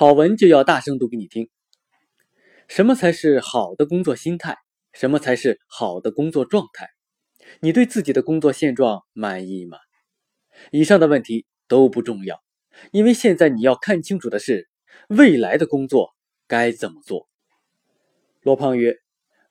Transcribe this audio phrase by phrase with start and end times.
[0.00, 1.50] 好文就要大声读给你听。
[2.68, 4.56] 什么才是好的工作心态？
[4.94, 6.88] 什么才是好的工作状态？
[7.60, 9.76] 你对自己的工作现状满意吗？
[10.72, 12.42] 以上的问题都不重要，
[12.92, 14.70] 因为现在你要看清楚的是
[15.10, 16.14] 未来的工作
[16.48, 17.28] 该怎么做。
[18.40, 18.96] 罗胖曰：“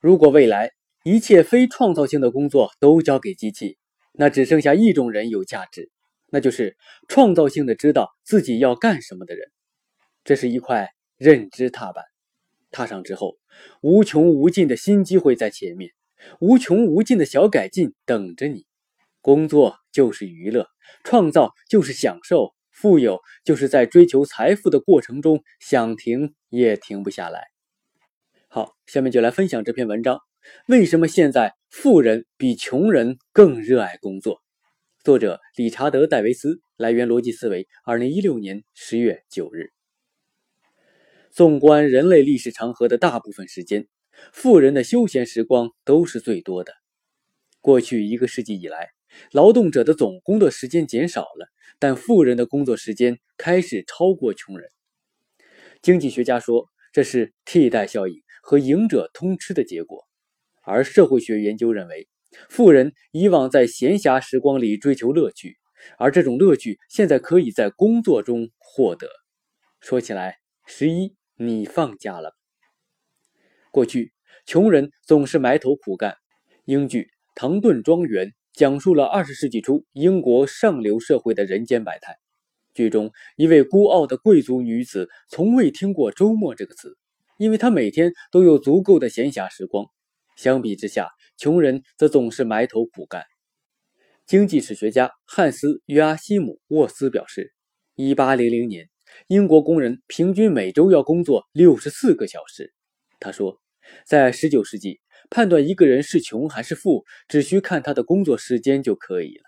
[0.02, 0.72] 如果未来
[1.04, 3.78] 一切非创造性的工作都交给机器，
[4.14, 5.92] 那只剩下一种人有价值，
[6.26, 6.76] 那就是
[7.06, 9.48] 创造性的知道自己要干什么的人。
[10.24, 12.04] 这是一块认知踏板。”
[12.72, 13.36] 踏上之后，
[13.80, 15.90] 无穷无尽的新机会在前面，
[16.40, 18.64] 无穷无尽的小改进等着你。
[19.20, 20.68] 工作就是娱乐，
[21.02, 27.48] 创造就是享受，富有就是在追求财富的过程中想停也停不下来。
[28.48, 30.20] 好，下面就来分享这篇文章：
[30.68, 34.40] 为什么现在富人比穷人更热爱工作？
[35.02, 39.72] 作者理查德·戴维斯，来源逻辑思维，二零一六年十月九日。
[41.30, 43.86] 纵观人类历史长河的大部分时间，
[44.32, 46.74] 富人的休闲时光都是最多的。
[47.60, 48.88] 过去一个世纪以来，
[49.30, 54.70] 劳动者的总工作时间减少了，但富人的工作时间开始超过穷人。
[55.82, 60.04] 经济学家说，这是替代效应和赢者通吃的结果。
[60.62, 62.08] 而社会学研究认为，
[62.48, 65.58] 富人以往在闲暇时光里追求乐趣，
[65.96, 69.08] 而这种乐趣现在可以在工作中获得。
[69.80, 71.19] 说起来，十一。
[71.42, 72.36] 你放假了。
[73.70, 74.12] 过去，
[74.44, 76.16] 穷人总是埋头苦干。
[76.66, 82.18] 英剧《唐顿庄园》讲述了二十世纪初英国上流社会的人间百态。
[82.74, 86.98] 剧中，一位孤傲的贵族女子从未听过“周末”这个词，
[87.38, 89.86] 因为她每天都有足够的闲暇时光。
[90.36, 93.24] 相比之下，穷人则总是埋头苦干。
[94.26, 97.54] 经济史学家汉斯·约阿希姆沃斯表示，
[97.94, 98.90] 一八零零年。
[99.28, 102.72] 英国工人平均每周要工作六十四个小时。
[103.18, 103.60] 他说，
[104.06, 109.44] 在19世纪，判断一个人是穷还是富，只需看他的工作时间就可以了。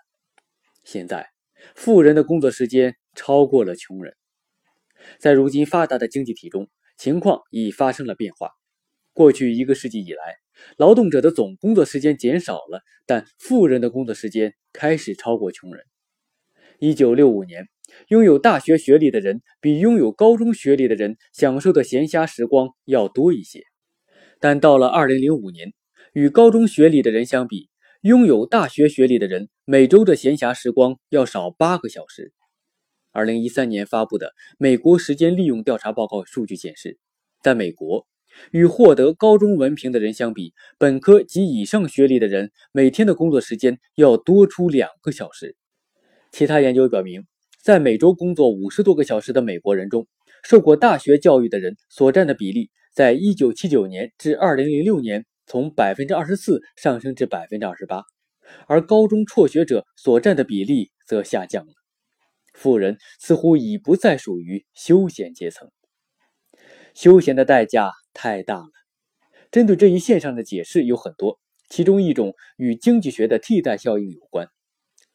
[0.83, 1.29] 现在，
[1.75, 4.15] 富人的工作时间超过了穷人。
[5.19, 8.51] 在如今发达的经济体中，情况已发生了变化。
[9.13, 10.37] 过去一个世纪以来，
[10.77, 15.85] 劳动者的总工作时间减少了，但富人的工作时间开始超过穷人。
[16.79, 17.67] 1965年。
[18.09, 23.63] 拥有大学学历的人比拥有高中学历的人享受的闲暇时光要多一些，
[24.39, 25.73] 但到了2005年，
[26.13, 27.69] 与高中学历的人相比，
[28.01, 32.33] 拥有大学学历的人每周的闲暇时光要少八个小时。
[33.13, 36.97] 2013年发布的美国时间利用调查报告数据显示，
[37.41, 38.07] 在美国，
[38.51, 45.55] 与获得高中文凭的人相比，本科及以上学历的人每天的工作时间要多出两个小时。
[46.31, 47.23] 其他研究表明。
[47.63, 50.05] 在每周工作五十多个小时的美国人中，
[50.43, 58.03] 受过大学教育的人所占的比例，在一九七九年至二零零六年从百分之二十四上升至百分之二十八，
[58.67, 61.71] 而高中辍学者所占的比例则下降了。
[62.53, 65.71] 富人似乎已不再属于休闲阶层，
[66.93, 68.67] 休闲的代价太大了。
[69.51, 74.49] 针对这一现象的解释有很多，其中一种与经济学的替代效应有关。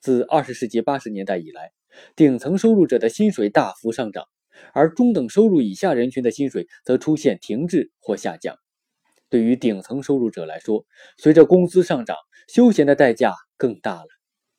[0.01, 1.73] 自二十世纪八十年代以来。
[2.17, 4.25] 顶层收入者的薪水大幅上涨，
[4.73, 8.57] 而中等收入以下人群的薪水则出现停滞或下降。
[9.31, 10.85] 对于顶层收入者来说，
[11.19, 12.17] 随着工资上涨，
[12.49, 14.07] 休闲的代价更大了。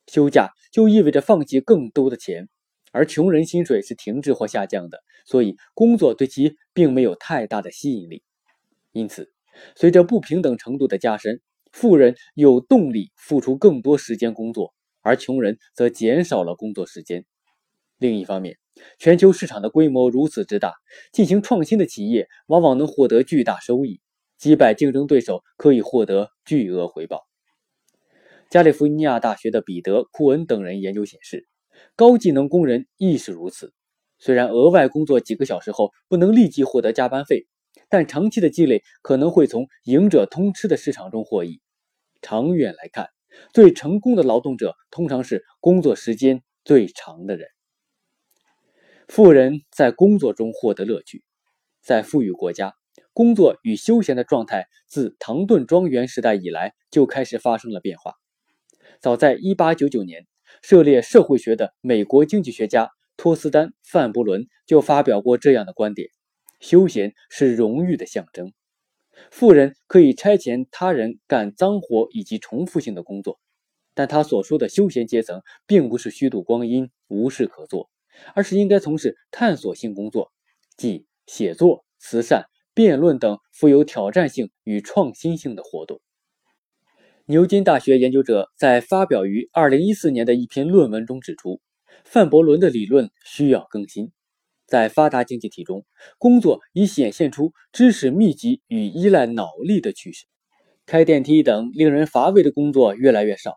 [0.07, 2.49] 休假就意味着放弃更多的钱，
[2.91, 8.23] 而穷人薪水是停滞或下降的，所以工作对其并没有太大的吸引力。
[8.91, 9.31] 因此，
[9.75, 11.41] 随着不平等程度的加深，
[11.71, 14.73] 富人有动力付出更多时间工作。
[15.09, 17.25] 而穷人则减少了工作时间。
[17.97, 18.59] 另一方面，
[18.99, 20.75] 全球市场的规模如此之大，
[21.11, 23.99] 进行创新的企业往往能获得巨大收益，
[24.37, 27.23] 击败竞争对手可以获得巨额回报。
[28.51, 31.47] 加利福尼亚大学的彼得·库恩等人研究显示，
[31.95, 33.73] 高技能工人亦是如此。
[34.19, 37.47] 虽然额外工作几个小时后不能立即获得加班费，
[37.89, 41.61] 但长期的积累可能会从赢者通吃的市场中获益。
[42.21, 43.09] 长远来看，
[43.53, 47.47] 最成功的劳动者通常是工作时间最长的人。
[49.07, 51.23] 富人在工作中获得乐趣，
[51.81, 52.75] 在富裕国家，
[53.11, 58.13] 工作与休闲的状态自唐顿庄园时代以来就开始发生了变化。
[59.01, 60.27] 早在1899年，
[60.61, 66.09] 涉猎社会学的美国经济学家托斯丹·范伯伦就发表过这样的观点：
[66.59, 68.53] 休闲是荣誉的象征。
[69.31, 73.39] 富人可以差遣他人干脏活以及重复性的工作，
[73.93, 77.89] 但他所说的休闲阶层并不是虚度光阴、无事可做，
[78.33, 80.31] 而是应该从事探索性工作，
[80.77, 86.01] 即写作、慈善、辩论等富有挑战性与创新性的活动。
[87.25, 91.61] 牛津大学研究者在发表于2014年的一篇论文中指出，
[92.03, 94.11] 范伯伦的理论需要更新。
[94.69, 95.83] 在发达经济体中，
[96.17, 100.25] 工作已显现出知识密集与依赖脑力的趋势。
[100.85, 103.53] 开电梯等令人乏味的工作越来越少，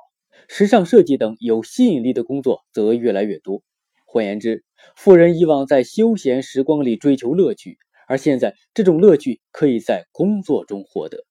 [0.49, 3.63] 时尚设计等有吸引力的工作则越来越多。
[4.07, 4.65] 换言之，
[4.97, 11.25] 富人以往在休闲时光里追求乐趣，而现在这种乐趣可以在工作中获得。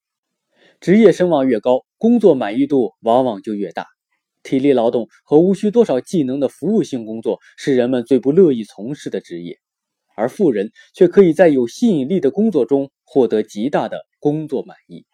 [0.80, 3.86] 职业声望越高，工作满意度往往就越大。
[4.42, 9.58] 体力劳动和无需多少技能的服务性工作是人们最不乐意从事的职业。
[10.16, 15.06] 而富人却可以在有吸引力的工作中获得极大的工作满意。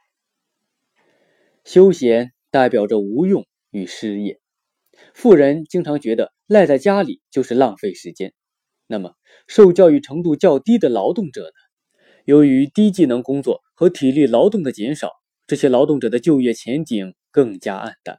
[1.64, 4.40] 休闲代表着无用与失业。
[5.14, 8.32] 富人经常觉得赖在家里就是浪费时间。
[8.86, 9.12] 那么，
[9.46, 11.92] 受教育程度较低的劳动者呢？
[12.24, 15.10] 由于低技能工作和体力劳动的减少，
[15.46, 18.18] 这些劳动者的就业前景更加暗淡。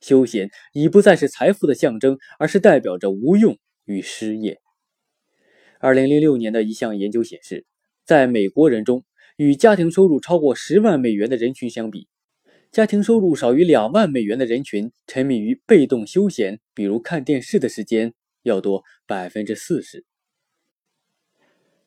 [0.00, 4.60] 休闲已不再是财富的象征，而是代表着无用与失业。
[5.84, 7.66] 二零零六年的一项研究显示，
[8.06, 9.04] 在美国人中，
[9.36, 12.08] 与家庭收入超过十万美元的人群相比，
[12.72, 18.14] 家庭收入少于两万美元的人群沉迷于被动休闲，比如看电视的时间
[18.44, 20.06] 要多百分之四十。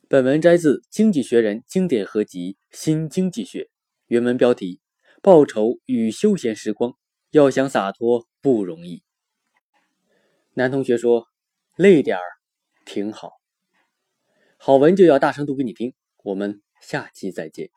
[0.08, 3.64] 本文摘自《经济学人》经典合集《新经济学》，
[4.06, 4.80] 原文标题：
[5.24, 6.94] 报酬与休闲时光，
[7.32, 9.02] 要想洒脱不容易。
[10.54, 11.26] 男同学说
[11.76, 12.22] ：“累点儿
[12.86, 13.32] 挺好。”
[14.68, 15.94] 好文就要大声读给你听，
[16.26, 17.70] 我们下期再见。